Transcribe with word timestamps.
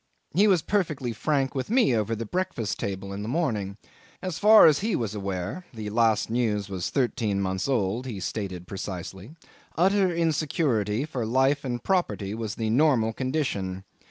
He 0.33 0.47
was 0.47 0.63
perfectly 0.63 1.13
frank 1.13 1.53
with 1.53 1.69
me 1.69 1.95
over 1.95 2.15
the 2.15 2.25
breakfast 2.25 2.79
table 2.79 3.13
in 3.13 3.21
the 3.21 3.27
morning. 3.29 3.77
As 4.19 4.39
far 4.39 4.65
as 4.65 4.79
he 4.79 4.95
was 4.95 5.13
aware 5.13 5.63
(the 5.75 5.91
last 5.91 6.27
news 6.27 6.69
was 6.69 6.89
thirteen 6.89 7.39
months 7.39 7.67
old, 7.67 8.07
he 8.07 8.19
stated 8.19 8.65
precisely), 8.67 9.35
utter 9.77 10.11
insecurity 10.11 11.05
for 11.05 11.23
life 11.23 11.63
and 11.63 11.83
property 11.83 12.33
was 12.33 12.55
the 12.55 12.71
normal 12.71 13.13
condition. 13.13 13.83